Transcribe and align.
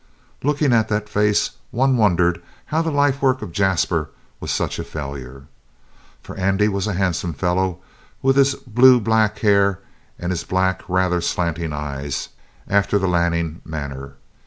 Looking 0.41 0.73
at 0.73 0.87
that 0.87 1.07
face 1.07 1.51
one 1.69 1.95
wondered 1.95 2.41
how 2.65 2.81
the 2.81 2.89
life 2.89 3.21
work 3.21 3.43
of 3.43 3.51
Jasper 3.51 4.09
was 4.39 4.49
such 4.49 4.79
a 4.79 4.83
failure. 4.83 5.43
For 6.23 6.35
Andy 6.37 6.67
was 6.67 6.87
a 6.87 6.93
handsome 6.95 7.33
fellow 7.33 7.77
with 8.23 8.35
his 8.35 8.55
blue 8.55 8.99
black 8.99 9.37
hair 9.37 9.77
and 10.17 10.31
his 10.31 10.43
black, 10.43 10.81
rather 10.87 11.21
slanting 11.21 11.71
eyes, 11.71 12.29
after 12.67 12.97
the 12.97 13.07
Lanning 13.07 13.61
manner. 13.63 14.15